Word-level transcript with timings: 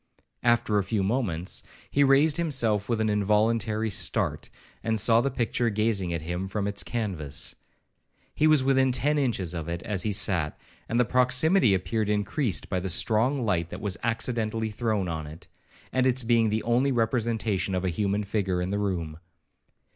After 0.41 0.79
a 0.79 0.83
few 0.83 1.03
moments, 1.03 1.61
he 1.91 2.03
raised 2.03 2.37
himself 2.37 2.89
with 2.89 2.99
an 3.01 3.07
involuntary 3.07 3.91
start, 3.91 4.49
and 4.83 4.99
saw 4.99 5.21
the 5.21 5.29
picture 5.29 5.69
gazing 5.69 6.11
at 6.11 6.23
him 6.23 6.47
from 6.47 6.65
its 6.65 6.81
canvas. 6.81 7.53
He 8.33 8.47
was 8.47 8.63
within 8.63 8.91
ten 8.91 9.19
inches 9.19 9.53
of 9.53 9.67
it 9.69 9.83
as 9.83 10.01
he 10.01 10.11
sat, 10.11 10.59
and 10.89 10.99
the 10.99 11.05
proximity 11.05 11.75
appeared 11.75 12.09
increased 12.09 12.67
by 12.67 12.79
the 12.79 12.89
strong 12.89 13.45
light 13.45 13.69
that 13.69 13.79
was 13.79 13.95
accidentally 14.01 14.71
thrown 14.71 15.07
on 15.07 15.27
it, 15.27 15.47
and 15.93 16.07
its 16.07 16.23
being 16.23 16.49
the 16.49 16.63
only 16.63 16.91
representation 16.91 17.75
of 17.75 17.85
a 17.85 17.89
human 17.89 18.23
figure 18.23 18.59
in 18.59 18.71
the 18.71 18.79
room. 18.79 19.19